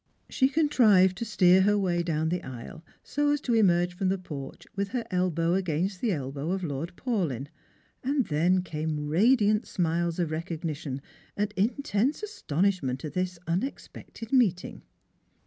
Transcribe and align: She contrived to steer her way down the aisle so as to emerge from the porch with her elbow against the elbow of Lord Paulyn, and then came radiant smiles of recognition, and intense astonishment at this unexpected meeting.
She 0.29 0.49
contrived 0.49 1.15
to 1.17 1.25
steer 1.25 1.61
her 1.61 1.77
way 1.77 2.01
down 2.01 2.29
the 2.29 2.41
aisle 2.41 2.83
so 3.03 3.29
as 3.29 3.39
to 3.41 3.53
emerge 3.53 3.93
from 3.93 4.09
the 4.09 4.17
porch 4.17 4.65
with 4.75 4.87
her 4.87 5.05
elbow 5.11 5.53
against 5.53 6.01
the 6.01 6.11
elbow 6.11 6.49
of 6.53 6.63
Lord 6.63 6.93
Paulyn, 6.95 7.49
and 8.03 8.25
then 8.25 8.63
came 8.63 9.07
radiant 9.07 9.67
smiles 9.67 10.17
of 10.17 10.31
recognition, 10.31 11.03
and 11.37 11.53
intense 11.55 12.23
astonishment 12.23 13.05
at 13.05 13.13
this 13.13 13.37
unexpected 13.45 14.33
meeting. 14.33 14.81